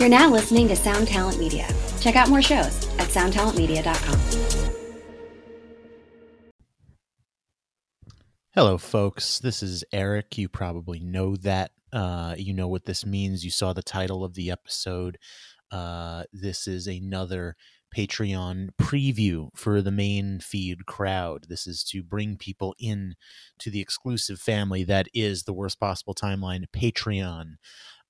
[0.00, 1.68] You're now listening to Sound Talent Media.
[2.00, 4.18] Check out more shows at soundtalentmedia.com.
[8.54, 9.40] Hello, folks.
[9.40, 10.38] This is Eric.
[10.38, 11.72] You probably know that.
[11.92, 13.44] Uh, you know what this means.
[13.44, 15.18] You saw the title of the episode.
[15.70, 17.54] Uh, this is another
[17.94, 21.44] Patreon preview for the main feed crowd.
[21.50, 23.16] This is to bring people in
[23.58, 27.56] to the exclusive family that is the worst possible timeline Patreon.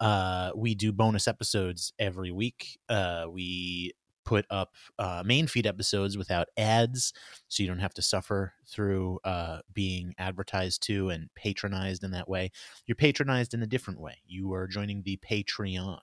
[0.01, 2.79] Uh, we do bonus episodes every week.
[2.89, 3.93] Uh, we
[4.25, 7.13] put up uh, main feed episodes without ads,
[7.49, 12.29] so you don't have to suffer through uh, being advertised to and patronized in that
[12.29, 12.51] way.
[12.87, 14.19] You're patronized in a different way.
[14.27, 15.99] You are joining the Patreon,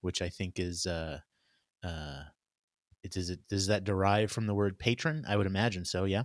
[0.00, 0.86] which I think is.
[0.86, 1.20] Uh,
[1.82, 2.22] uh,
[3.02, 5.24] it, does it does that derive from the word patron?
[5.26, 6.04] I would imagine so.
[6.04, 6.24] Yeah.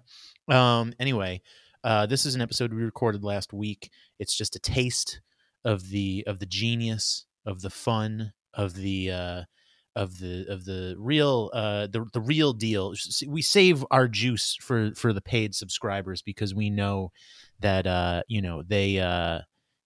[0.49, 0.93] Um.
[0.99, 1.41] Anyway,
[1.83, 3.91] uh, this is an episode we recorded last week.
[4.19, 5.21] It's just a taste
[5.65, 9.43] of the of the genius of the fun of the uh
[9.95, 12.93] of the of the real uh the the real deal
[13.27, 17.11] we save our juice for for the paid subscribers because we know
[17.59, 19.39] that uh you know they uh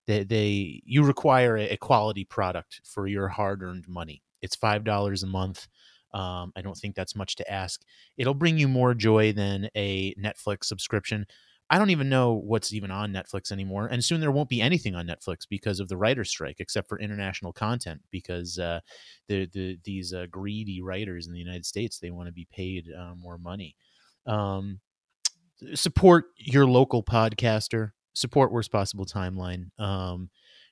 [0.06, 5.28] they they you require a, quality product for your hard-earned money it's five dollars a
[5.28, 5.68] month
[6.14, 7.82] um, I don't think that's much to ask.
[8.18, 11.26] It'll bring you more joy than a Netflix subscription.
[11.70, 14.96] I don't even know what's even on Netflix anymore, and soon there won't be anything
[14.96, 18.02] on Netflix because of the writer's strike, except for international content.
[18.12, 18.80] Because uh,
[19.28, 22.88] the, the these uh, greedy writers in the United States they want to be paid
[22.98, 23.76] uh, more money.
[24.26, 24.80] Um,
[25.74, 27.92] support your local podcaster.
[28.14, 29.70] Support worst possible timeline.
[29.80, 30.30] Um,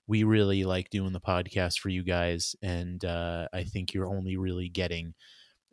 [0.07, 4.37] we really like doing the podcast for you guys, and uh, I think you're only
[4.37, 5.13] really getting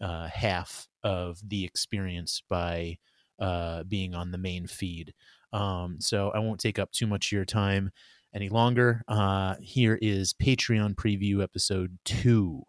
[0.01, 2.99] uh, half of the experience by
[3.39, 5.15] uh, being on the main feed.
[5.53, 7.91] Um, so I won't take up too much of your time
[8.35, 9.03] any longer.
[9.07, 12.63] Uh, here is Patreon preview episode two.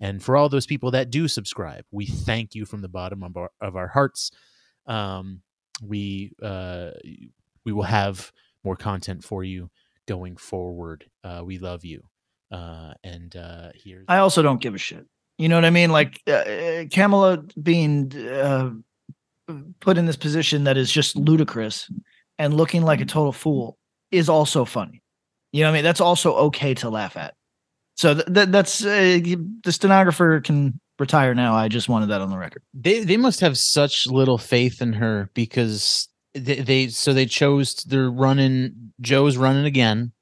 [0.00, 3.36] And for all those people that do subscribe, we thank you from the bottom of
[3.36, 4.32] our, of our hearts.
[4.86, 5.42] Um,
[5.80, 6.90] we uh,
[7.64, 8.32] we will have
[8.64, 9.70] more content for you
[10.06, 11.08] going forward.
[11.22, 12.02] Uh, we love you.
[12.50, 15.06] Uh, and uh, here's I also don't give a shit.
[15.38, 15.90] You know what I mean?
[15.90, 18.70] Like uh, Kamala being uh,
[19.80, 21.90] put in this position that is just ludicrous
[22.38, 23.78] and looking like a total fool
[24.10, 25.02] is also funny.
[25.52, 25.84] You know what I mean?
[25.84, 27.34] That's also okay to laugh at.
[27.96, 29.20] So th- th- that's uh,
[29.64, 31.54] the stenographer can retire now.
[31.54, 32.62] I just wanted that on the record.
[32.74, 37.74] They they must have such little faith in her because they, they so they chose
[37.86, 40.12] they're running Joe's running again.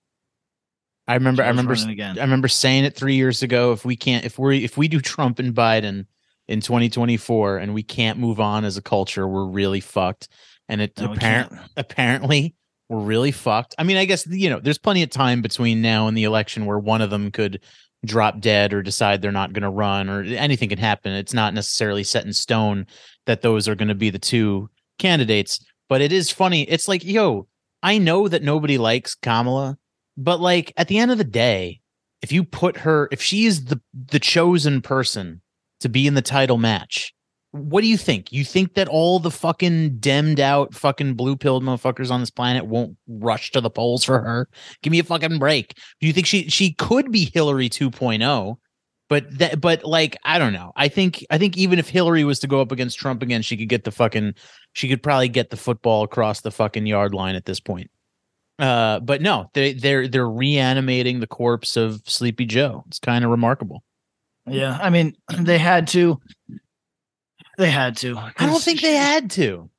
[1.07, 1.75] I remember Joe's I remember.
[2.21, 5.01] I remember saying it 3 years ago if we can't if we if we do
[5.01, 6.07] Trump and Biden
[6.51, 10.29] in 2024 and we can't move on as a culture, we're really fucked.
[10.69, 12.55] And it No, apparent, apparently
[12.89, 13.75] we're really fucked.
[13.79, 16.67] I mean, I guess you know, there's plenty of time between now and the election
[16.67, 17.61] where one of them could
[18.05, 21.13] drop dead or decide they're not going to run or anything can happen.
[21.13, 22.87] It's not necessarily set in stone
[23.27, 24.69] that those are going to be the two
[24.99, 26.63] candidates, but it is funny.
[26.63, 27.47] It's like, yo,
[27.83, 29.79] I know that nobody likes Kamala,
[30.17, 31.81] but like at the end of the day,
[32.23, 35.43] if you put her if she is the the chosen person
[35.81, 37.13] to be in the title match,
[37.53, 38.33] what do you think?
[38.33, 42.67] You think that all the fucking demmed out fucking blue pilled motherfuckers on this planet
[42.67, 44.49] won't rush to the polls for her?
[44.83, 45.75] Give me a fucking break.
[46.01, 48.57] Do you think she she could be Hillary 2.0?
[49.09, 50.71] But that but like I don't know.
[50.77, 53.57] I think I think even if Hillary was to go up against Trump again, she
[53.57, 54.35] could get the fucking
[54.73, 57.91] she could probably get the football across the fucking yard line at this point.
[58.61, 62.85] Uh, but no, they they're they're reanimating the corpse of Sleepy Joe.
[62.87, 63.83] It's kind of remarkable.
[64.47, 66.21] Yeah, I mean, they had to.
[67.59, 68.17] They had to.
[68.17, 69.71] I don't think they had to.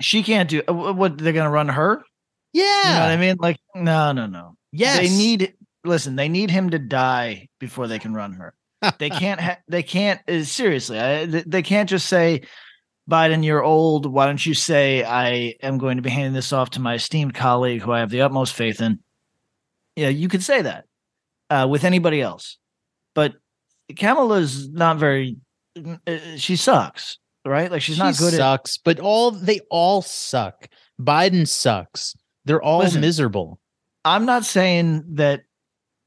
[0.00, 2.02] She can't do uh, what they're gonna run her.
[2.52, 3.36] Yeah, You know what I mean?
[3.38, 4.56] Like, no, no, no.
[4.72, 5.54] Yes, They need.
[5.84, 8.54] Listen, they need him to die before they can run her.
[8.98, 9.40] They can't.
[9.40, 10.20] Ha- they can't.
[10.28, 12.42] uh, seriously, I, they can't just say,
[13.10, 14.06] "Biden, you're old.
[14.06, 17.34] Why don't you say I am going to be handing this off to my esteemed
[17.34, 18.98] colleague, who I have the utmost faith in."
[19.94, 20.84] Yeah, you could say that
[21.48, 22.58] uh, with anybody else,
[23.94, 25.36] Kamala's not very.
[26.06, 27.70] uh, She sucks, right?
[27.70, 28.38] Like she's she not good at.
[28.38, 30.68] sucks, but all they all suck.
[31.00, 32.16] Biden sucks.
[32.44, 33.00] They're all Listen.
[33.00, 33.60] miserable.
[34.04, 35.42] I'm not saying that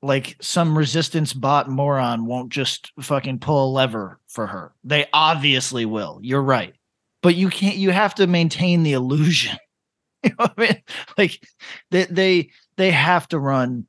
[0.01, 4.73] like some resistance bot moron won't just fucking pull a lever for her.
[4.83, 6.19] They obviously will.
[6.23, 6.73] You're right.
[7.21, 9.57] But you can't you have to maintain the illusion.
[10.23, 10.81] you know what I mean?
[11.17, 11.43] Like
[11.91, 13.85] they they they have to run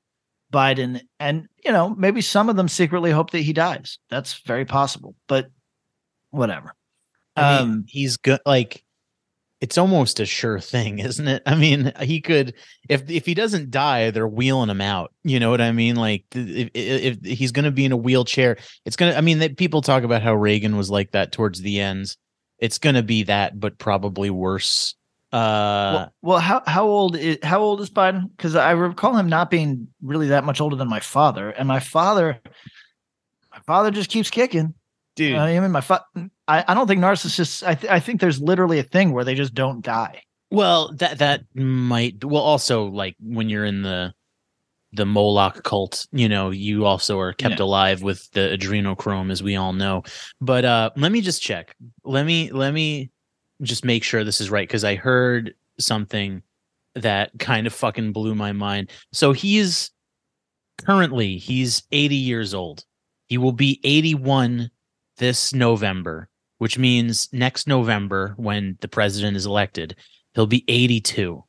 [0.53, 3.99] Biden and you know, maybe some of them secretly hope that he dies.
[4.09, 5.15] That's very possible.
[5.29, 5.49] But
[6.31, 6.75] whatever.
[7.37, 8.41] I mean, Um he's good.
[8.45, 8.85] Like
[9.61, 11.43] it's almost a sure thing, isn't it?
[11.47, 12.55] I mean, he could
[12.89, 15.13] if if he doesn't die, they're wheeling him out.
[15.23, 15.97] You know what I mean?
[15.97, 19.19] Like if, if, if he's going to be in a wheelchair, it's going to.
[19.19, 22.17] I mean, that people talk about how Reagan was like that towards the ends.
[22.59, 24.95] It's going to be that, but probably worse.
[25.33, 28.31] Uh, well, well, how how old is how old is Biden?
[28.37, 31.81] Because I recall him not being really that much older than my father, and my
[31.81, 32.41] father,
[33.53, 34.75] my father just keeps kicking
[35.21, 35.37] dude.
[35.37, 36.05] Uh, I mean, my fa-
[36.49, 37.67] I, I don't think narcissists.
[37.67, 40.23] I th- I think there's literally a thing where they just don't die.
[40.51, 42.25] Well, that that might.
[42.25, 44.15] Well, also like when you're in the
[44.93, 47.65] the Moloch cult, you know, you also are kept yeah.
[47.65, 50.03] alive with the adrenochrome, as we all know.
[50.41, 51.77] But uh let me just check.
[52.05, 53.11] Let me let me
[53.63, 56.43] just make sure this is right because I heard something
[56.95, 58.91] that kind of fucking blew my mind.
[59.13, 59.91] So he's
[60.85, 62.85] currently he's 80 years old.
[63.27, 64.71] He will be 81
[65.19, 66.29] this November,
[66.59, 69.95] which means next November when the president is elected,
[70.35, 71.45] he'll be 82.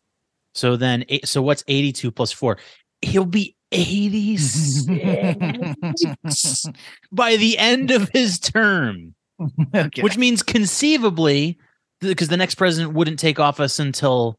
[0.53, 2.57] So then, eh, so what's 82 plus four?
[3.01, 4.85] He'll be 86
[7.11, 9.15] by the end of his term,
[9.75, 10.01] okay.
[10.01, 11.57] which means conceivably,
[12.01, 14.37] because the next president wouldn't take office until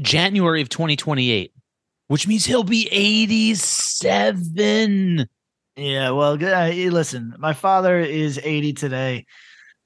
[0.00, 1.52] January of 2028,
[2.08, 5.26] which means he'll be 87.
[5.76, 9.24] Yeah, well, uh, listen, my father is 80 today.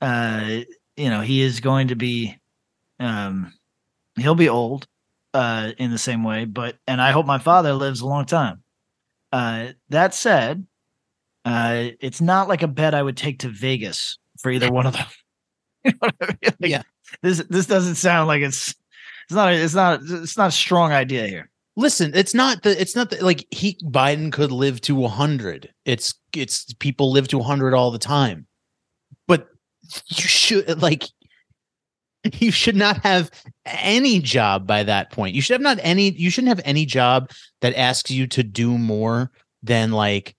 [0.01, 0.63] Uh,
[0.97, 2.37] you know, he is going to be
[2.99, 3.53] um
[4.17, 4.89] he'll be old
[5.35, 8.63] uh in the same way, but and I hope my father lives a long time.
[9.33, 10.67] Uh that said,
[11.45, 14.95] uh it's not like a bet I would take to Vegas for either one of
[14.95, 15.07] them.
[15.93, 16.55] you know I mean?
[16.61, 16.83] like, yeah.
[17.23, 18.75] This this doesn't sound like it's
[19.25, 21.51] it's not it's not it's not a strong idea here.
[21.77, 26.15] Listen it's not the it's not the, like he biden could live to 100 it's
[26.35, 28.47] it's people live to 100 all the time.
[29.29, 29.49] But
[30.09, 31.05] you should like
[32.35, 33.31] you should not have
[33.65, 35.35] any job by that point.
[35.35, 37.31] You should have not any you shouldn't have any job
[37.61, 39.31] that asks you to do more
[39.63, 40.35] than like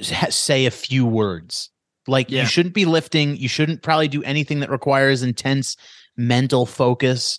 [0.00, 1.70] say a few words
[2.06, 2.42] like yeah.
[2.42, 5.76] you shouldn't be lifting you shouldn't probably do anything that requires intense
[6.16, 7.38] mental focus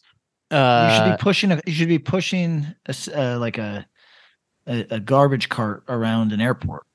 [0.51, 1.51] uh, you should be uh, pushing.
[1.51, 3.85] A, you should be pushing a, uh, like a,
[4.65, 6.85] a, a garbage cart around an airport.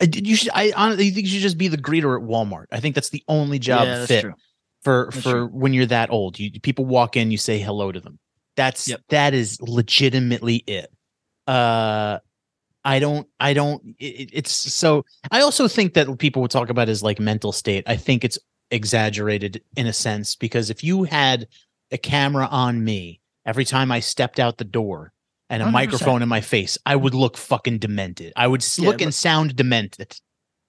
[0.00, 0.50] You should.
[0.54, 2.66] I honestly think you should just be the greeter at Walmart.
[2.72, 4.34] I think that's the only job yeah, fit true.
[4.82, 5.46] for that's for true.
[5.48, 6.38] when you're that old.
[6.38, 8.18] You people walk in, you say hello to them.
[8.56, 9.00] That's yep.
[9.08, 10.90] that is legitimately it.
[11.46, 12.18] Uh,
[12.84, 13.26] I don't.
[13.38, 13.94] I don't.
[13.98, 15.04] It, it's so.
[15.30, 17.84] I also think that people would talk about is like mental state.
[17.86, 18.38] I think it's
[18.70, 21.48] exaggerated in a sense because if you had
[21.90, 25.12] a camera on me every time I stepped out the door
[25.48, 25.72] and a 100%.
[25.72, 28.32] microphone in my face, I would look fucking demented.
[28.36, 30.16] I would yeah, look and sound demented.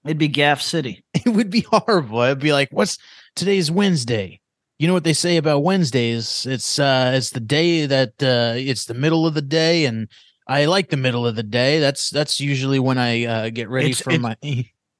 [0.04, 1.04] It'd be Gaff City.
[1.14, 2.18] It would be horrible.
[2.18, 2.98] I'd be like, "What's
[3.36, 4.40] today's Wednesday?"
[4.78, 6.44] You know what they say about Wednesdays?
[6.46, 10.08] It's uh, it's the day that uh, it's the middle of the day, and
[10.46, 11.78] I like the middle of the day.
[11.78, 14.36] That's that's usually when I uh, get ready it's, for my.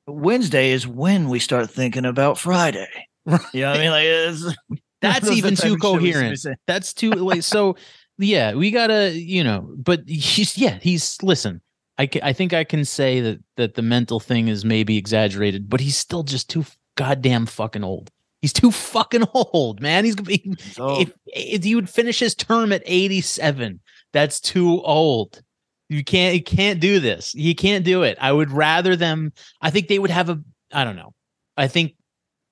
[0.07, 2.89] Wednesday is when we start thinking about Friday.
[3.25, 3.41] Right.
[3.53, 3.91] You know I mean?
[3.91, 6.39] Like that's even too coherent.
[6.67, 7.77] That's too like so.
[8.19, 11.61] Yeah, we gotta, you know, but he's yeah, he's listen.
[11.99, 15.81] I I think I can say that that the mental thing is maybe exaggerated, but
[15.81, 16.65] he's still just too
[16.97, 18.11] goddamn fucking old.
[18.41, 20.05] He's too fucking old, man.
[20.05, 23.81] He's, he, if, if he would finish his term at 87,
[24.13, 25.43] that's too old.
[25.89, 27.35] You can't you can't do this.
[27.35, 28.17] You can't do it.
[28.21, 30.41] I would rather them I think they would have a
[30.73, 31.15] I don't know.
[31.57, 31.95] I think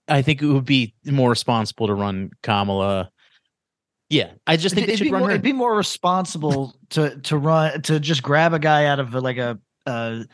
[0.08, 3.10] I think it would be more responsible to run Kamala.
[4.08, 7.82] Yeah, I just think it'd, it'd be more, it'd be more responsible to to run
[7.82, 10.24] to just grab a guy out of like a, a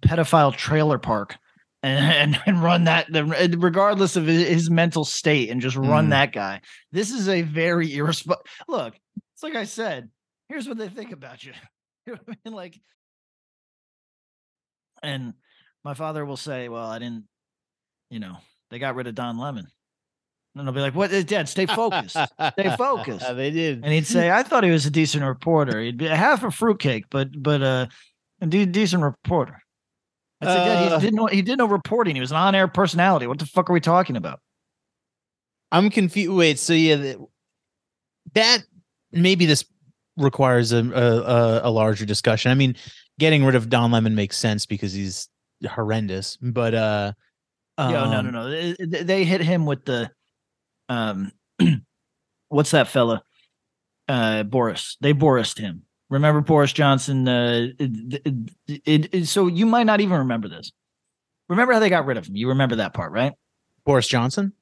[0.00, 1.36] pedophile trailer park
[1.82, 3.08] and, and, and run that
[3.58, 6.10] regardless of his, mental state and just run mm.
[6.10, 6.60] that guy.
[6.92, 8.44] This is a very irresponsible.
[8.68, 8.94] Look,
[9.34, 10.10] it's like I said.
[10.48, 11.52] Here's what they think about you.
[12.06, 12.56] You know what I mean?
[12.56, 12.80] Like,
[15.02, 15.34] and
[15.84, 17.24] my father will say, "Well, I didn't,
[18.08, 18.38] you know,
[18.70, 19.66] they got rid of Don Lemon.
[20.54, 21.50] And they'll be like, "What, Dad?
[21.50, 22.16] Stay focused.
[22.52, 25.82] Stay focused." they did, and he'd say, "I thought he was a decent reporter.
[25.82, 27.86] He'd be half a fruitcake, but but uh,
[28.40, 29.60] a de- decent reporter."
[30.40, 30.98] I said, "Dad, he uh.
[30.98, 32.14] didn't he did no reporting.
[32.14, 33.26] He was an on-air personality.
[33.26, 34.40] What the fuck are we talking about?"
[35.70, 36.32] I'm confused.
[36.32, 37.14] Wait, so yeah,
[38.34, 38.64] that
[39.12, 39.64] maybe this
[40.18, 42.50] requires a, a a larger discussion.
[42.50, 42.76] I mean,
[43.18, 45.28] getting rid of Don Lemon makes sense because he's
[45.66, 47.12] horrendous, but uh
[47.78, 48.74] um, no, no, no, no.
[49.04, 50.10] They, hit him with the,
[50.88, 51.30] um,
[52.48, 53.22] what's that fella?
[54.08, 54.96] Uh, Boris.
[55.00, 55.84] They Borised him.
[56.10, 57.28] Remember Boris Johnson?
[57.28, 60.72] Uh, it, it, it, so you might not even remember this.
[61.48, 62.34] Remember how they got rid of him?
[62.34, 63.32] You remember that part, right?
[63.84, 64.52] Boris Johnson.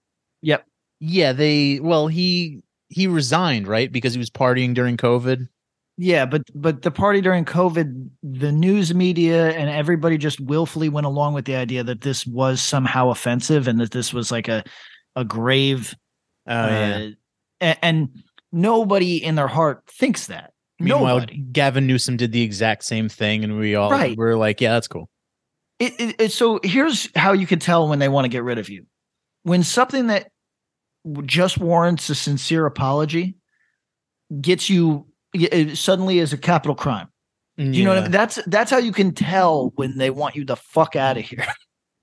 [0.43, 0.67] Yep.
[0.99, 5.49] Yeah, they well he he resigned right because he was partying during COVID.
[5.99, 11.07] Yeah, but but the party during COVID, the news media and everybody just willfully went
[11.07, 14.63] along with the idea that this was somehow offensive and that this was like a
[15.17, 15.95] a grave.
[16.47, 17.09] Oh uh,
[17.61, 18.09] a- and,
[18.53, 20.53] nobody in their heart thinks that.
[20.79, 21.39] Meanwhile, Nobody.
[21.53, 24.17] Gavin Newsom did the exact same thing, and we all Right.
[24.17, 25.09] were like, "Yeah, that's cool."
[25.79, 28.59] It, it, it- so here's how you can tell when they want to get rid
[28.59, 28.85] of you.
[29.43, 30.31] When something that
[31.25, 33.37] just warrants a sincere apology
[34.41, 35.07] gets you
[35.53, 37.09] uh, suddenly is a capital crime.
[37.59, 38.11] Do you know what I mean?
[38.11, 41.47] That's that's how you can tell when they want you the fuck out of here.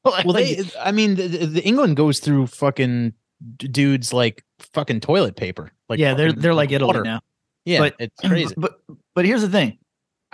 [0.05, 3.13] Like- Well, they, I mean, the, the the England goes through fucking
[3.57, 4.43] dudes like
[4.73, 5.71] fucking toilet paper.
[5.87, 7.03] Like, yeah, they're they're like Italy water.
[7.03, 7.21] now.
[7.63, 8.53] Yeah, but- it's crazy.
[8.57, 8.79] But
[9.15, 9.77] but here's the thing.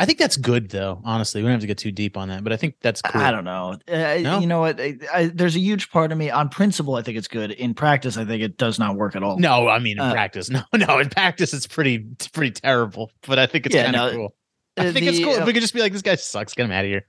[0.01, 1.01] I think that's good, though.
[1.03, 3.21] Honestly, we don't have to get too deep on that, but I think that's cool.
[3.21, 3.77] I don't know.
[3.85, 4.39] Uh, No?
[4.39, 4.79] You know what?
[4.79, 6.95] I, I, there's a huge part of me on principle.
[6.95, 7.51] I think it's good.
[7.51, 9.37] In practice, I think it does not work at all.
[9.37, 10.99] No, I mean in Uh, practice, no, no.
[10.99, 13.11] In practice, it's pretty, it's pretty terrible.
[13.27, 14.35] But I think it's Yeah, kind of no, cool.
[14.77, 16.15] Uh, I think it's the, cool if uh, we could just be like, "This guy
[16.15, 16.53] sucks.
[16.53, 17.05] Get him out of here."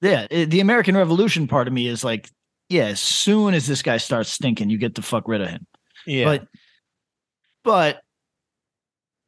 [0.00, 2.28] Yeah, uh, the American Revolution part of me is like,
[2.68, 5.64] yeah, as soon as this guy starts stinking, you get to fuck rid of him.
[6.06, 6.48] Yeah, But
[7.62, 8.00] but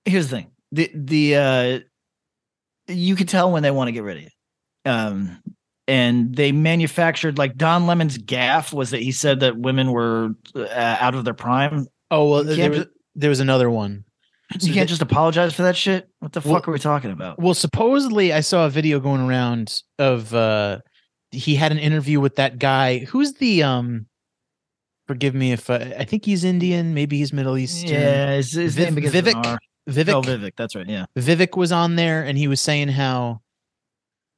[0.05, 0.51] here's the thing.
[0.73, 1.81] The the uh
[2.89, 4.29] you can tell when they want to get rid of you.
[4.91, 5.43] Um
[5.87, 10.97] and they manufactured like Don Lemon's gaffe was that he said that women were uh,
[11.01, 11.87] out of their prime.
[12.11, 14.05] oh well, there was, there was another one.
[14.59, 16.09] So You can't the- just apologize for that shit.
[16.21, 17.39] What the Well- fuck are we talking about?
[17.39, 20.79] Well, supposedly I saw a video going around of uh
[21.31, 23.01] he had an interview with that guy.
[23.01, 24.07] Who's the um
[25.07, 27.91] forgive me if I, I think he's Indian, maybe he's Middle Eastern.
[27.91, 29.59] Yeah, his, his Viv- name begins an Vivek?
[29.89, 30.53] Vivek Oh, Vivek.
[30.57, 30.89] That's right.
[30.89, 31.07] Yeah.
[31.17, 33.41] Vivek was on there and he was saying how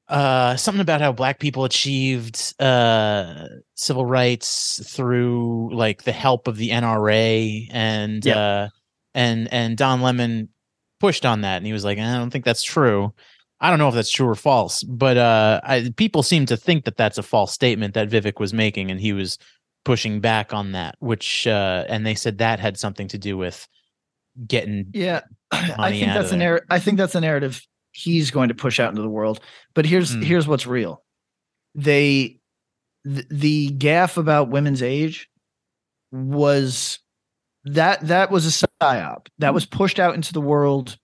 [0.09, 6.57] uh something about how black people achieved uh civil rights through like the help of
[6.57, 8.39] the NRA and Yeah.
[8.39, 8.69] uh
[9.15, 10.49] and and Don Lemon
[11.01, 13.13] pushed on that and he was like I don't think that's true.
[13.61, 16.85] I don't know if that's true or false, but uh I, people seem to think
[16.85, 19.39] that that's a false statement that Vivek was making and he was
[19.85, 23.67] pushing back on that which uh and they said that had something to do with
[24.47, 25.23] getting Yeah,
[25.53, 26.39] I think that's a there.
[26.39, 26.67] narrative.
[26.71, 27.63] I think that's a narrative
[27.93, 29.41] he's going to push out into the world.
[29.75, 30.23] But here's Hmm.
[30.23, 31.03] here's what's real.
[31.75, 32.41] They
[33.05, 35.29] th- the gaffe about women's age
[36.13, 36.99] was
[37.65, 40.97] that that was a psyop that was pushed out into the world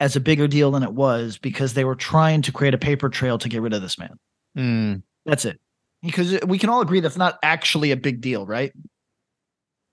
[0.00, 3.08] as a bigger deal than it was because they were trying to create a paper
[3.08, 4.18] trail to get rid of this man.
[4.56, 5.02] Mm.
[5.26, 5.60] That's it.
[6.02, 8.72] Because we can all agree that's not actually a big deal, right?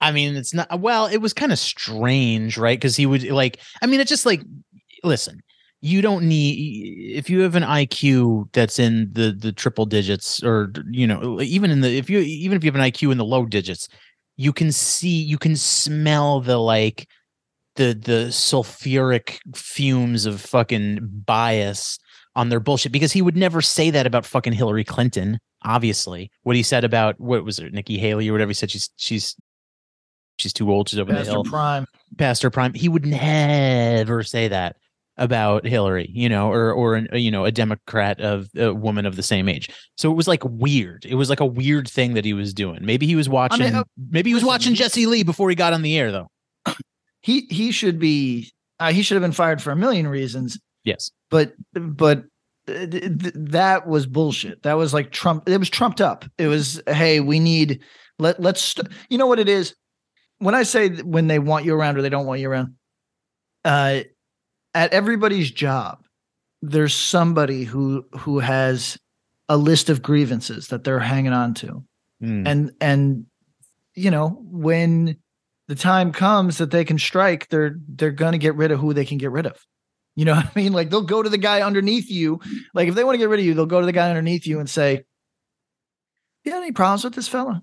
[0.02, 2.78] I mean, it's not well, it was kind of strange, right?
[2.78, 4.42] Because he would like, I mean, it's just like,
[5.04, 5.42] listen,
[5.82, 10.72] you don't need if you have an IQ that's in the the triple digits, or
[10.90, 13.26] you know, even in the if you even if you have an IQ in the
[13.26, 13.88] low digits,
[14.38, 17.08] you can see, you can smell the like
[17.76, 22.00] the the sulfuric fumes of fucking bias
[22.36, 25.40] on their bullshit because he would never say that about fucking Hillary Clinton.
[25.64, 28.90] Obviously, what he said about what was it, Nikki Haley or whatever he said she's
[28.96, 29.36] she's
[30.40, 31.86] she's too old, she's over the Pastor hill, Prime.
[32.18, 32.74] past her prime.
[32.74, 34.76] He would never say that
[35.18, 39.24] about Hillary, you know, or or you know a Democrat of a woman of the
[39.24, 39.70] same age.
[39.98, 41.06] So it was like weird.
[41.06, 42.80] It was like a weird thing that he was doing.
[42.86, 43.76] Maybe he was watching.
[43.76, 46.28] uh, maybe he was watching Jesse Lee before he got on the air, though.
[47.22, 50.58] He he should be uh, he should have been fired for a million reasons.
[50.86, 51.12] Yes.
[51.30, 52.20] but but
[52.70, 54.64] uh, th- th- that was bullshit.
[54.64, 55.50] That was like Trump.
[55.50, 56.24] It was trumped up.
[56.38, 57.82] It was hey, we need
[58.20, 59.76] let let's st- you know what it is.
[60.40, 62.76] When I say when they want you around or they don't want you around,
[63.66, 64.02] uh,
[64.74, 66.00] at everybody's job,
[66.62, 68.98] there's somebody who who has
[69.48, 71.84] a list of grievances that they're hanging on to,
[72.22, 72.48] Mm.
[72.48, 73.26] and and
[73.96, 75.18] you know when
[75.68, 79.06] the time comes that they can strike, they're they're gonna get rid of who they
[79.06, 79.58] can get rid of.
[80.16, 80.74] You know what I mean?
[80.74, 82.40] Like they'll go to the guy underneath you.
[82.74, 84.46] Like if they want to get rid of you, they'll go to the guy underneath
[84.48, 85.04] you and say,
[86.44, 87.62] "You got any problems with this fella?"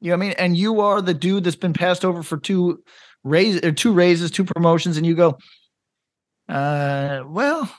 [0.00, 0.34] You know what I mean?
[0.38, 2.82] And you are the dude that's been passed over for two
[3.24, 5.38] raises or two raises, two promotions, and you go,
[6.48, 7.70] uh, well,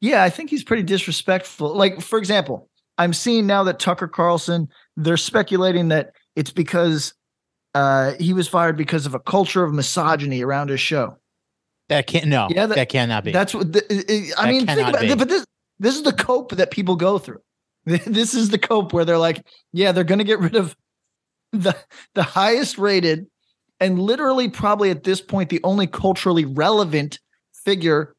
[0.00, 1.74] yeah, I think he's pretty disrespectful.
[1.74, 7.14] Like, for example, I'm seeing now that Tucker Carlson, they're speculating that it's because
[7.74, 11.16] uh he was fired because of a culture of misogyny around his show.
[11.88, 12.26] that can't.
[12.26, 12.48] No.
[12.50, 13.30] Yeah, that- that, cannot be.
[13.32, 14.66] That's what the, it- I That mean.
[14.66, 15.44] Think about it, but this
[15.78, 17.40] this is the cope that people go through.
[17.86, 20.76] This is the cope where they're like, yeah, they're going to get rid of
[21.52, 21.76] the
[22.14, 23.26] the highest rated
[23.80, 27.18] and literally probably at this point the only culturally relevant
[27.64, 28.14] figure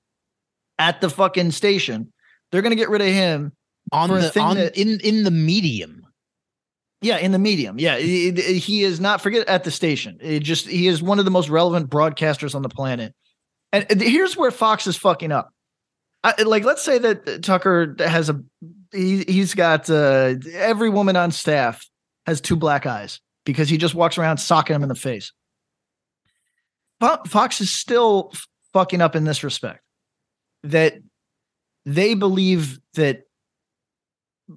[0.80, 2.12] at the fucking station.
[2.52, 3.54] They're going to get rid of him.
[3.92, 5.98] on the on that- in in the medium.
[7.04, 7.80] Yeah, in the medium.
[7.80, 10.20] Yeah, he, he is not forget at the station.
[10.22, 13.16] It just he is one of the most relevant broadcasters on the planet.
[13.74, 15.50] And here's where Fox is fucking up.
[16.24, 18.40] I, like, let's say that Tucker has a
[18.92, 21.84] he, he's got uh, every woman on staff
[22.26, 25.32] has two black eyes because he just walks around socking them in the face.
[27.28, 28.32] Fox is still
[28.74, 29.82] fucking up in this respect
[30.64, 30.94] that
[31.86, 33.24] they believe that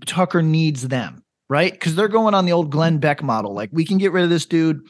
[0.04, 1.72] Tucker needs them, right?
[1.72, 3.54] Because they're going on the old Glenn Beck model.
[3.54, 4.80] Like, we can get rid of this dude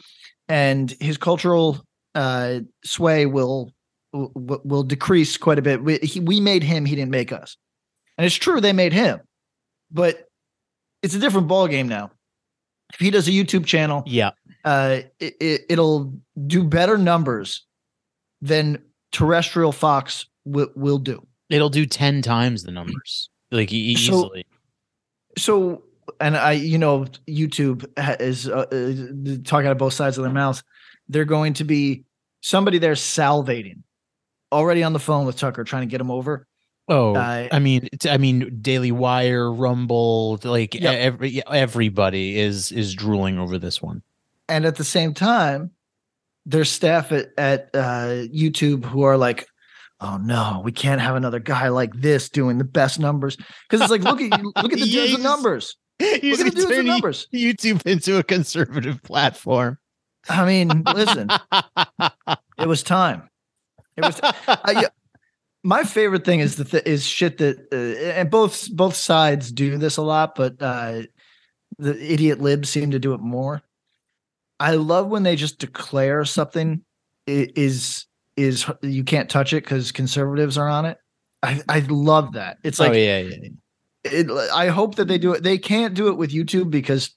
[0.48, 3.72] and his cultural uh, sway will,
[4.12, 5.82] will will decrease quite a bit.
[5.82, 7.56] We, he, we made him, he didn't make us.
[8.18, 9.20] And it's true they made him,
[9.90, 10.24] but
[11.02, 12.10] it's a different ball game now.
[12.94, 14.30] If he does a YouTube channel, yeah,
[14.64, 16.14] uh, it, it, will
[16.46, 17.66] do better numbers
[18.40, 18.82] than
[19.12, 21.26] terrestrial Fox w- will do.
[21.50, 24.46] It'll do ten times the numbers, like easily.
[25.36, 25.42] So,
[25.78, 25.82] so
[26.20, 27.86] and I, you know, YouTube
[28.20, 30.62] is uh, uh, talking out of both sides of their mouths.
[31.08, 32.04] They're going to be
[32.40, 33.82] somebody there salivating
[34.52, 36.46] already on the phone with Tucker, trying to get him over.
[36.88, 40.98] Oh, uh, I mean, I mean, Daily Wire, Rumble, like yep.
[40.98, 44.02] every everybody is is drooling over this one.
[44.48, 45.70] And at the same time,
[46.44, 49.46] there's staff at at uh, YouTube who are like,
[50.00, 53.90] "Oh no, we can't have another guy like this doing the best numbers." Because it's
[53.90, 55.76] like, look at look at the dudes numbers.
[56.00, 57.28] Look at the dudes with numbers.
[57.32, 59.78] YouTube into a conservative platform.
[60.28, 61.30] I mean, listen,
[62.58, 63.30] it was time.
[63.96, 64.20] It was.
[64.22, 64.88] I,
[65.64, 69.78] my favorite thing is the th- is shit that uh, and both both sides do
[69.78, 71.02] this a lot, but uh,
[71.78, 73.62] the idiot libs seem to do it more.
[74.60, 76.82] I love when they just declare something
[77.26, 78.06] is
[78.36, 80.98] is you can't touch it because conservatives are on it.
[81.42, 82.58] I I love that.
[82.62, 83.48] It's like oh, yeah, yeah.
[84.04, 85.42] It, I hope that they do it.
[85.42, 87.14] They can't do it with YouTube because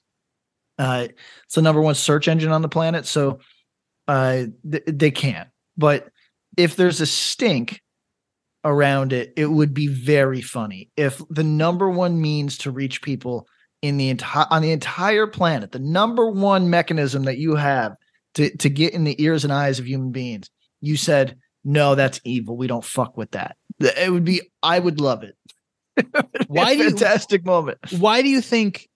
[0.78, 1.08] uh,
[1.44, 3.40] it's the number one search engine on the planet, so
[4.06, 5.50] uh, th- they can't.
[5.76, 6.08] But
[6.56, 7.82] if there's a stink
[8.64, 13.46] around it, it would be very funny if the number one means to reach people
[13.82, 17.94] in the entire on the entire planet, the number one mechanism that you have
[18.34, 22.20] to to get in the ears and eyes of human beings, you said, "No, that's
[22.24, 22.56] evil.
[22.56, 24.42] We don't fuck with that." It would be.
[24.62, 25.36] I would love it.
[26.48, 27.78] why do fantastic you, moment?
[27.98, 28.88] Why do you think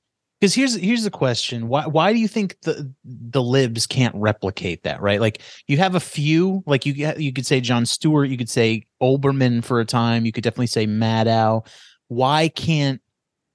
[0.43, 1.69] because here's here's the question.
[1.69, 5.21] Why why do you think the the libs can't replicate that right?
[5.21, 8.83] Like you have a few like you you could say Jon Stewart you could say
[9.01, 11.65] Olbermann for a time you could definitely say Maddow
[12.09, 13.01] why can't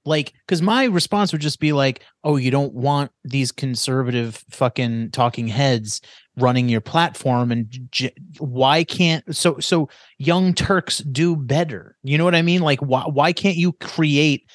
[0.06, 5.10] like because my response would just be like oh you don't want these conservative fucking
[5.10, 6.00] talking heads
[6.38, 11.98] running your platform and j- why can't so so young turks do better.
[12.02, 12.62] You know what i mean?
[12.62, 14.48] Like why why can't you create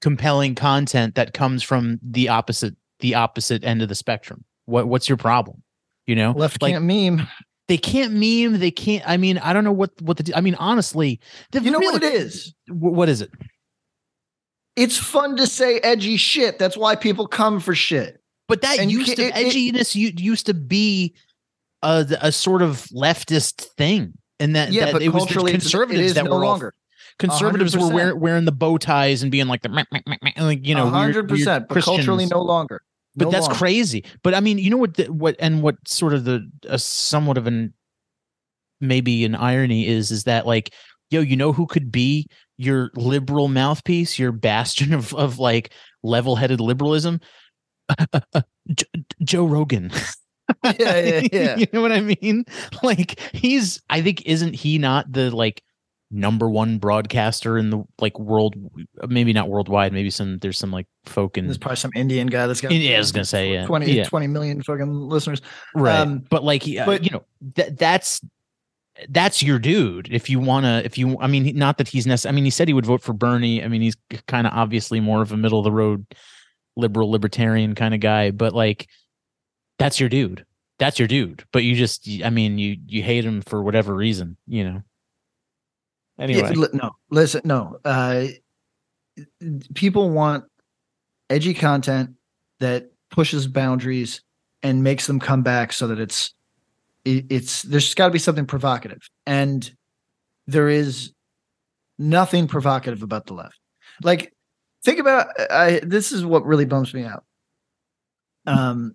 [0.00, 4.44] compelling content that comes from the opposite the opposite end of the spectrum.
[4.66, 5.62] What what's your problem?
[6.06, 7.26] You know, left like, can't meme.
[7.68, 8.58] They can't meme.
[8.58, 9.04] They can't.
[9.06, 10.34] I mean, I don't know what what the.
[10.36, 11.20] I mean, honestly,
[11.52, 12.54] you know what it is.
[12.68, 13.30] What is it?
[14.76, 16.58] It's fun to say edgy shit.
[16.58, 18.20] That's why people come for shit.
[18.48, 21.14] But that and used to it, edginess it, used to be
[21.82, 26.14] a, a sort of leftist thing, and that, yeah, that but it was the conservatives
[26.14, 26.74] that no were longer
[27.20, 27.80] conservatives 100%.
[27.80, 30.74] were wearing, wearing the bow ties and being like the meh, meh, meh, like you
[30.74, 32.80] know hundred percent, but culturally no longer.
[33.14, 33.58] No but that's longer.
[33.58, 34.04] crazy.
[34.22, 34.94] But I mean, you know what?
[34.94, 37.74] The, what and what sort of the a somewhat of an
[38.80, 40.72] maybe an irony is is that like
[41.10, 46.36] yo, you know who could be your liberal mouthpiece, your bastion of of like level
[46.36, 47.20] headed liberalism?
[49.22, 49.92] Joe Rogan.
[50.64, 51.56] yeah, yeah, yeah.
[51.56, 52.44] you know what I mean?
[52.82, 55.62] Like he's I think isn't he not the like
[56.10, 58.56] number one broadcaster in the like world
[59.08, 62.48] maybe not worldwide maybe some there's some like folk in there's probably some indian guy
[62.48, 63.66] that's got yeah i was gonna say yeah.
[63.66, 64.04] 20 yeah.
[64.04, 65.40] 20 million fucking listeners.
[65.74, 65.98] Right.
[66.00, 68.20] Um, but like uh, but you know that that's
[69.08, 72.32] that's your dude if you want to if you i mean not that he's necessary
[72.32, 73.62] i mean he said he would vote for bernie.
[73.62, 73.96] I mean he's
[74.26, 76.06] kind of obviously more of a middle of the road
[76.76, 78.88] liberal libertarian kind of guy but like
[79.78, 80.44] that's your dude.
[80.78, 81.44] That's your dude.
[81.52, 84.82] But you just i mean you you hate him for whatever reason you know
[86.20, 87.78] Anyway, yeah, no, listen, no.
[87.84, 88.26] Uh,
[89.74, 90.44] people want
[91.30, 92.10] edgy content
[92.58, 94.22] that pushes boundaries
[94.62, 96.34] and makes them come back so that it's
[97.04, 99.08] it, it's there's got to be something provocative.
[99.26, 99.70] And
[100.46, 101.12] there is
[101.98, 103.58] nothing provocative about the left.
[104.02, 104.34] Like
[104.82, 107.24] think about i this is what really bums me out.
[108.46, 108.94] Um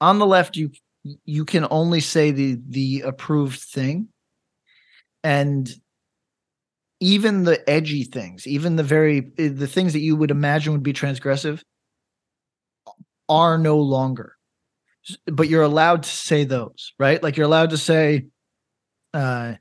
[0.00, 0.70] on the left you
[1.24, 4.08] you can only say the the approved thing
[5.24, 5.68] and
[7.00, 10.92] even the edgy things even the very the things that you would imagine would be
[10.92, 11.60] transgressive
[13.28, 14.36] are no longer.
[15.26, 17.22] But you're allowed to say those, right?
[17.22, 18.26] Like you're allowed to say,
[19.12, 19.54] uh,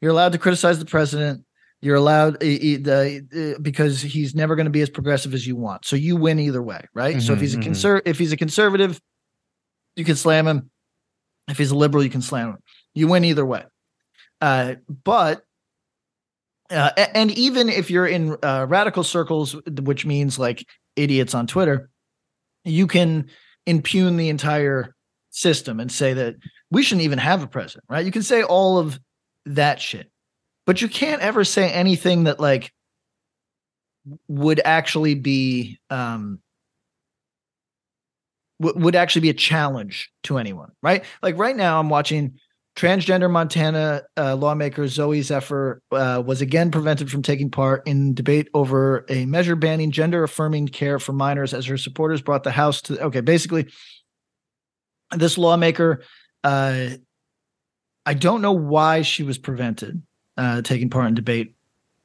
[0.00, 1.44] you're allowed to criticize the president.
[1.82, 5.84] You're allowed the because he's never going to be as progressive as you want.
[5.84, 7.16] So you win either way, right?
[7.16, 8.08] Mm-hmm, so if he's a mm-hmm.
[8.08, 8.98] if he's a conservative,
[9.94, 10.70] you can slam him.
[11.48, 12.58] If he's a liberal, you can slam him.
[12.94, 13.64] You win either way.
[14.40, 15.42] Uh, but
[16.70, 21.90] uh, and even if you're in uh, radical circles, which means like idiots on Twitter,
[22.64, 23.28] you can
[23.66, 24.94] impugn the entire
[25.30, 26.34] system and say that
[26.70, 28.04] we shouldn't even have a president, right?
[28.04, 28.98] You can say all of
[29.44, 30.10] that shit,
[30.64, 32.72] but you can't ever say anything that like
[34.28, 36.40] would actually be um
[38.60, 41.04] w- would actually be a challenge to anyone, right?
[41.22, 42.38] Like right now, I'm watching
[42.76, 48.48] Transgender Montana uh, lawmaker Zooey Zephyr uh, was again prevented from taking part in debate
[48.52, 52.82] over a measure banning gender affirming care for minors as her supporters brought the House
[52.82, 53.00] to.
[53.04, 53.66] Okay, basically,
[55.16, 56.02] this lawmaker,
[56.44, 56.88] uh,
[58.04, 60.02] I don't know why she was prevented
[60.36, 61.54] uh, taking part in debate.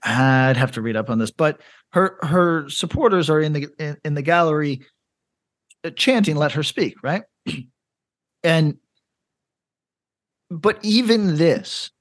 [0.04, 1.60] I'd have to read up on this, but
[1.92, 4.86] her her supporters are in the in, in the gallery
[5.84, 7.24] uh, chanting, "Let her speak!" Right,
[8.44, 8.78] and
[10.52, 11.92] but even this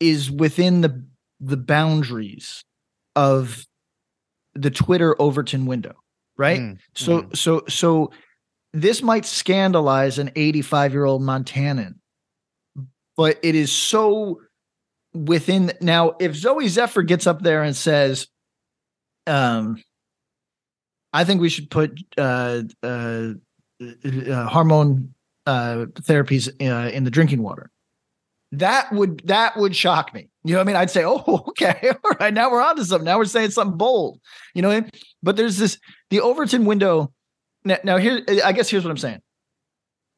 [0.00, 1.04] is within the
[1.40, 2.64] the boundaries
[3.14, 3.64] of
[4.54, 5.94] the Twitter Overton window,
[6.36, 6.60] right?
[6.60, 7.36] Mm, so mm.
[7.36, 8.10] so so
[8.74, 11.94] this might scandalize an 85 year old Montanan,
[13.16, 14.40] but it is so
[15.14, 16.16] within now.
[16.18, 18.26] If Zooey Zephyr gets up there and says,
[19.28, 19.80] um,
[21.12, 23.34] I think we should put uh, uh,
[23.80, 25.14] uh hormone
[25.48, 27.70] uh, therapies uh, in the drinking water.
[28.52, 30.28] That would that would shock me.
[30.44, 30.76] You know what I mean?
[30.76, 33.04] I'd say, oh, okay, all right, now we're on to something.
[33.04, 34.20] Now we're saying something bold.
[34.54, 34.90] You know, I mean?
[35.22, 35.78] but there's this
[36.10, 37.12] the Overton window.
[37.64, 39.20] Now, now here, I guess here's what I'm saying.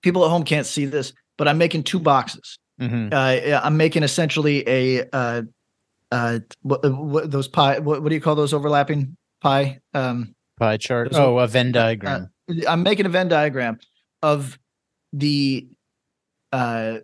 [0.02, 2.58] People at home can't see this, but I'm making two boxes.
[2.80, 3.08] Mm-hmm.
[3.12, 5.42] Uh, I'm making essentially a uh,
[6.12, 7.78] uh, what, what those pie.
[7.78, 9.80] What, what, do you call those overlapping pie?
[9.94, 11.08] Um, pie chart.
[11.12, 12.30] Oh, a Venn uh, diagram.
[12.48, 13.78] Uh, I'm making a Venn diagram
[14.22, 14.58] of
[15.12, 15.68] the
[16.52, 16.98] uh,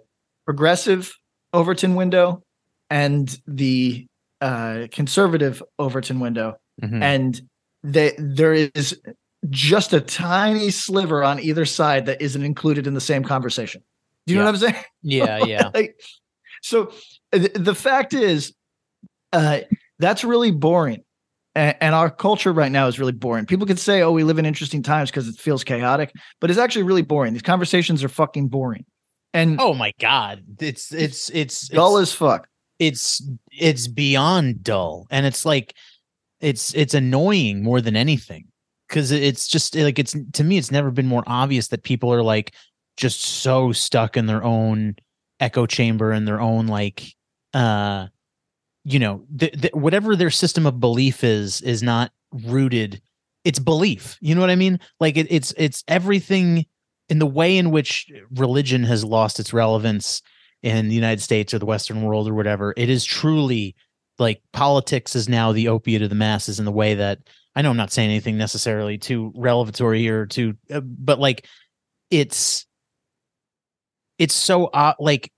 [0.45, 1.13] progressive
[1.53, 2.43] Overton window
[2.91, 4.07] and the
[4.41, 7.03] uh, conservative Overton window, mm-hmm.
[7.03, 7.41] and
[7.83, 9.01] they, there is
[9.51, 13.83] just a tiny sliver on either side that isn't included in the same conversation.
[14.27, 14.45] Do you yeah.
[14.45, 14.85] know what I'm saying?
[15.03, 15.71] Yeah, yeah.
[15.75, 16.01] like,
[16.63, 16.93] so
[17.33, 18.55] th- the fact is,
[19.33, 19.61] uh,
[19.99, 21.05] that's really boring
[21.57, 23.47] and, our culture right now is really boring.
[23.47, 26.59] People could say, "Oh, we live in interesting times because it feels chaotic," but it's
[26.59, 27.33] actually really boring.
[27.33, 28.85] These conversations are fucking boring.
[29.33, 32.49] And oh my god, it's it's it's dull it's, as fuck.
[32.79, 35.75] It's it's beyond dull, and it's like
[36.41, 38.47] it's it's annoying more than anything
[38.89, 42.23] because it's just like it's to me it's never been more obvious that people are
[42.23, 42.55] like
[42.97, 44.97] just so stuck in their own
[45.41, 47.13] echo chamber and their own like
[47.55, 48.07] uh
[48.87, 53.03] you know the, the, whatever their system of belief is is not rooted
[53.47, 54.19] it's belief.
[54.21, 54.81] You know what i mean?
[54.99, 56.67] Like it, it's it's everything
[57.09, 60.21] in the way in which religion has lost its relevance
[60.63, 63.77] in the united states or the western world or whatever it is truly
[64.19, 67.19] like politics is now the opiate of the masses in the way that
[67.55, 71.47] i know i'm not saying anything necessarily too revelatory here to uh, but like
[72.11, 72.67] it's
[74.19, 75.31] it's so uh, like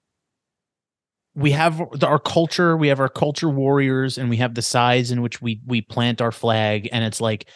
[1.35, 5.23] we have our culture we have our culture warriors and we have the sides in
[5.23, 7.49] which we we plant our flag and it's like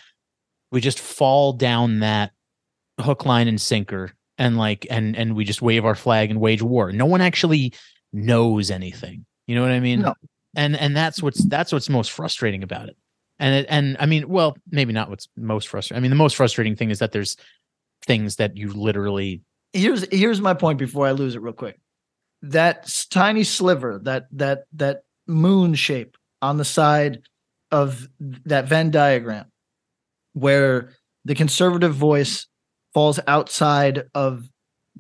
[0.71, 2.33] we just fall down that
[3.01, 6.63] hook line and sinker and like and and we just wave our flag and wage
[6.63, 6.91] war.
[6.93, 7.75] No one actually
[8.13, 9.25] knows anything.
[9.47, 10.01] You know what i mean?
[10.03, 10.15] No.
[10.57, 12.97] and and that's what's that's what's most frustrating about it.
[13.39, 16.01] And it, and i mean well maybe not what's most frustrating.
[16.01, 17.37] I mean the most frustrating thing is that there's
[18.05, 21.79] things that you literally here's here's my point before i lose it real quick
[22.43, 27.23] that tiny sliver, that that that moon shape on the side
[27.71, 29.47] of that Venn diagram,
[30.35, 30.91] where
[31.25, 32.47] the conservative voice
[32.93, 34.49] falls outside of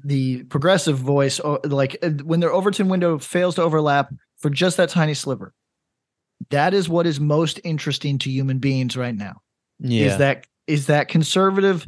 [0.04, 4.76] the progressive voice, or like uh, when their Overton window fails to overlap for just
[4.76, 5.52] that tiny sliver.
[6.50, 9.42] That is what is most interesting to human beings right now.
[9.78, 10.06] Yeah.
[10.06, 11.86] Is that is that conservative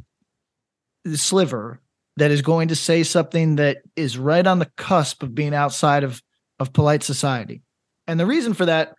[1.15, 1.81] sliver
[2.17, 6.05] that is going to say something that is right on the cusp of being outside
[6.05, 6.23] of
[6.61, 7.63] of polite society.
[8.07, 8.95] And the reason for that,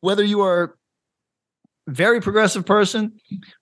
[0.00, 0.76] whether you are
[1.86, 3.12] a very progressive person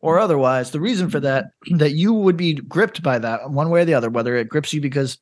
[0.01, 3.83] or otherwise, the reason for that that you would be gripped by that one way
[3.83, 5.19] or the other, whether it grips you because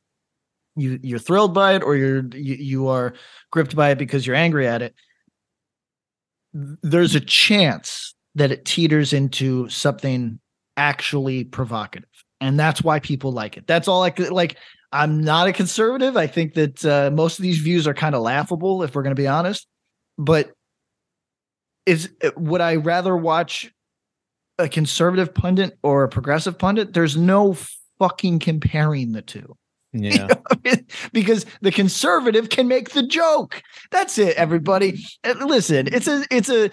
[0.75, 3.15] you you're thrilled by it or you're you, you are
[3.51, 4.95] gripped by it because you're angry at it.
[6.53, 10.39] There's a chance that it teeters into something
[10.77, 13.67] actually provocative and that's why people like it.
[13.67, 14.57] That's all I could like.
[14.93, 16.17] I'm not a conservative.
[16.17, 19.15] I think that uh, most of these views are kind of laughable, if we're going
[19.15, 19.67] to be honest.
[20.17, 20.53] But
[21.85, 23.73] is would I rather watch
[24.59, 26.93] a conservative pundit or a progressive pundit?
[26.93, 27.57] There's no
[27.99, 29.57] fucking comparing the two.
[29.93, 30.13] Yeah.
[30.13, 30.87] You know I mean?
[31.15, 33.63] because the conservative can make the joke.
[33.91, 35.03] That's it, everybody.
[35.25, 36.71] Listen, it's a it's a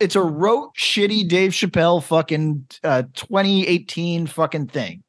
[0.00, 5.02] it's a rote shitty Dave Chappelle fucking uh, 2018 fucking thing.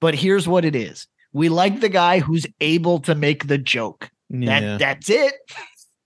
[0.00, 1.06] But here's what it is.
[1.32, 4.10] We like the guy who's able to make the joke.
[4.28, 4.60] Yeah.
[4.60, 5.34] That that's it.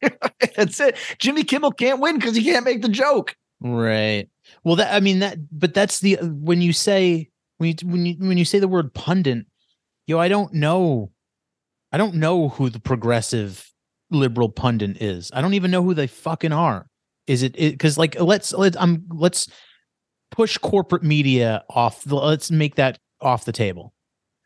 [0.57, 0.97] that's it.
[1.19, 3.35] Jimmy Kimmel can't win because he can't make the joke.
[3.61, 4.29] Right.
[4.65, 8.15] Well, that I mean that, but that's the when you say when you when you
[8.19, 9.47] when you say the word pundit,
[10.07, 11.11] yo, I don't know,
[11.93, 13.73] I don't know who the progressive
[14.11, 15.31] liberal pundit is.
[15.35, 16.87] I don't even know who they fucking are.
[17.27, 19.49] Is it because like let's let's um let's
[20.31, 23.93] push corporate media off the let's make that off the table.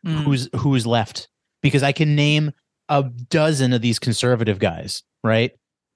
[0.05, 0.23] Mm.
[0.23, 1.27] Who's who's left?
[1.61, 2.51] Because I can name
[2.89, 5.51] a dozen of these conservative guys, right?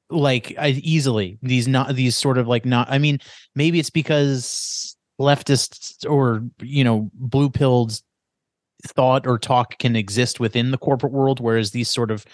[0.10, 2.90] Like I easily these not these sort of like not.
[2.90, 3.20] I mean,
[3.56, 8.00] maybe it's because leftists or you know blue pilled
[8.86, 12.26] thought or talk can exist within the corporate world, whereas these sort of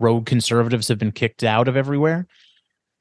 [0.00, 2.26] rogue conservatives have been kicked out of everywhere.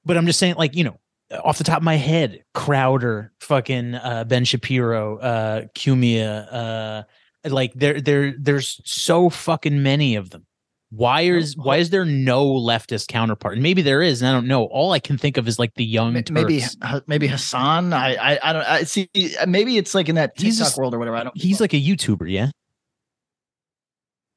[0.06, 1.00] But I'm just saying, like you know,
[1.44, 7.04] off the top of my head, Crowder, fucking uh, Ben Shapiro, uh, Cumia, uh,
[7.50, 10.46] like there, there, there's so fucking many of them.
[10.92, 13.54] Why is why is there no leftist counterpart?
[13.54, 14.64] And maybe there is, and I don't know.
[14.64, 17.06] All I can think of is like the young Ma- maybe Turks.
[17.06, 17.94] Maybe Hasan.
[17.94, 18.66] I I, I don't.
[18.66, 19.08] I see.
[19.48, 21.18] Maybe it's like in that He's TikTok world or whatever.
[21.18, 21.38] I don't.
[21.38, 22.50] He's like a YouTuber, yeah.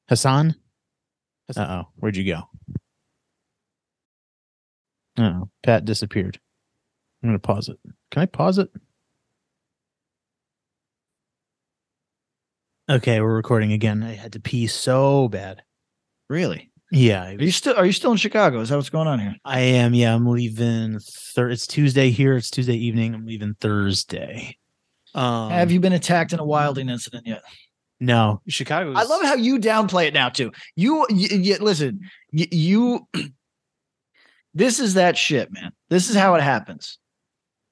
[0.09, 0.55] Hasan.
[1.57, 2.43] Uh oh, where'd you go?
[5.17, 6.39] Oh, Pat disappeared.
[7.21, 7.77] I'm gonna pause it.
[8.11, 8.69] Can I pause it?
[12.89, 14.03] Okay, we're recording again.
[14.03, 15.61] I had to pee so bad.
[16.29, 16.69] really.
[16.91, 18.59] Yeah, Are you still Are you still in Chicago?
[18.59, 19.35] Is that what's going on here?
[19.43, 19.95] I am.
[19.95, 20.99] Yeah, I'm leaving.
[20.99, 22.37] Thir- it's Tuesday here.
[22.37, 23.15] It's Tuesday evening.
[23.15, 24.57] I'm leaving Thursday.
[25.15, 27.41] Um, Have you been attacked in a wilding incident yet?
[27.99, 28.93] No, Chicago.
[28.95, 30.51] I love how you downplay it now too.
[30.75, 32.01] You, you, you listen.
[32.31, 33.07] You, you
[34.53, 35.71] this is that shit, man.
[35.89, 36.97] This is how it happens.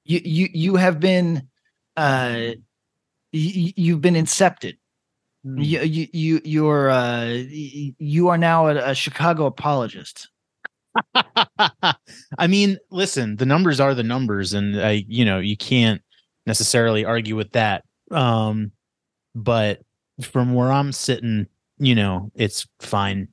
[0.04, 1.48] You you you have been
[1.96, 2.52] uh
[3.32, 4.74] you, you've been incepted.
[5.44, 10.28] You you you you're uh you are now a, a Chicago apologist.
[11.14, 16.02] I mean, listen, the numbers are the numbers, and I, you know, you can't
[16.46, 17.84] necessarily argue with that.
[18.10, 18.72] Um,
[19.34, 19.80] but
[20.20, 21.46] from where I'm sitting,
[21.78, 23.28] you know, it's fine.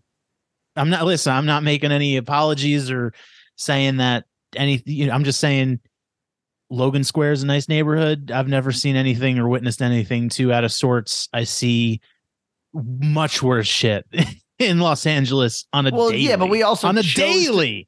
[0.75, 1.33] I'm not listen.
[1.33, 3.13] I'm not making any apologies or
[3.59, 4.81] saying that any.
[4.85, 5.79] You know, I'm just saying
[6.71, 8.31] Logan Square is a nice neighborhood.
[8.31, 11.29] I've never seen anything or witnessed anything too out of sorts.
[11.33, 12.01] I see
[12.73, 14.05] much worse shit
[14.59, 16.21] in Los Angeles on a Well, daily.
[16.21, 17.87] yeah, but we also on a to- daily.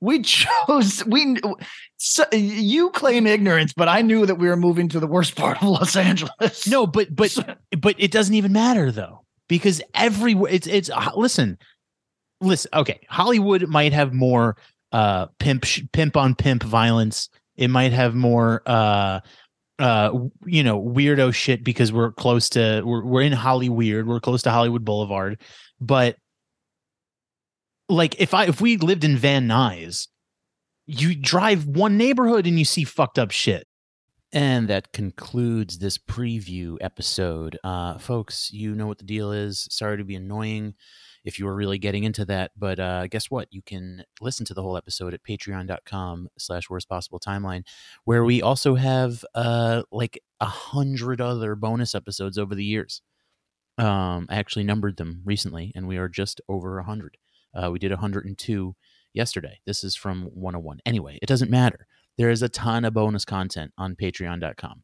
[0.00, 1.36] We chose we
[1.96, 5.62] so, you claim ignorance, but I knew that we were moving to the worst part
[5.62, 6.66] of Los Angeles.
[6.68, 7.34] No, but but
[7.80, 11.56] but it doesn't even matter though because everywhere it's it's uh, listen,
[12.42, 12.68] listen.
[12.74, 14.58] Okay, Hollywood might have more
[14.96, 17.28] uh pimp sh- pimp on pimp violence.
[17.54, 19.20] It might have more uh
[19.78, 20.10] uh
[20.46, 24.06] you know weirdo shit because we're close to we're we're in Hollyweird.
[24.06, 25.38] We're close to Hollywood Boulevard,
[25.78, 26.16] but
[27.90, 30.08] like if I if we lived in Van Nuys,
[30.86, 33.66] you drive one neighborhood and you see fucked up shit.
[34.32, 37.58] And that concludes this preview episode.
[37.62, 39.68] Uh, folks, you know what the deal is.
[39.70, 40.74] Sorry to be annoying
[41.26, 43.52] if you were really getting into that, but uh, guess what?
[43.52, 47.64] You can listen to the whole episode at patreon.com slash worst possible timeline,
[48.04, 53.02] where we also have uh, like a hundred other bonus episodes over the years.
[53.76, 57.16] Um, I actually numbered them recently, and we are just over a hundred.
[57.52, 58.76] Uh, we did 102
[59.12, 59.58] yesterday.
[59.66, 60.80] This is from 101.
[60.86, 61.86] Anyway, it doesn't matter.
[62.18, 64.82] There is a ton of bonus content on patreon.com.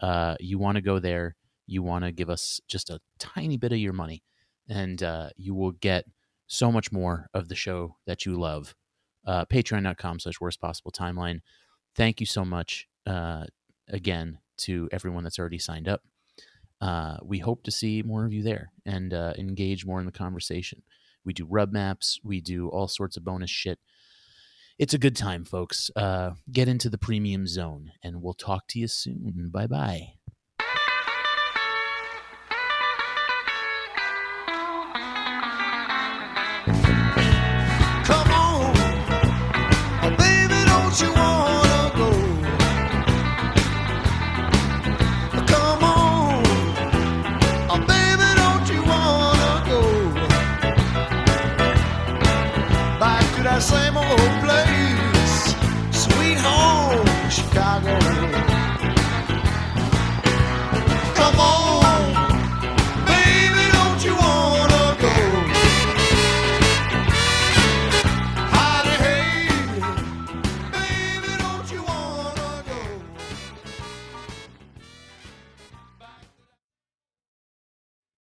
[0.00, 3.72] Uh, you want to go there, you want to give us just a tiny bit
[3.72, 4.22] of your money,
[4.68, 6.04] and uh, you will get
[6.46, 8.74] so much more of the show that you love.
[9.26, 11.40] Uh, patreon.com slash worst possible timeline.
[11.94, 13.44] Thank you so much uh,
[13.88, 16.02] again to everyone that's already signed up.
[16.80, 20.12] Uh, we hope to see more of you there and uh, engage more in the
[20.12, 20.82] conversation.
[21.24, 22.20] We do rub maps.
[22.22, 23.78] We do all sorts of bonus shit.
[24.78, 25.90] It's a good time, folks.
[25.96, 29.48] Uh, get into the premium zone, and we'll talk to you soon.
[29.50, 30.25] Bye bye.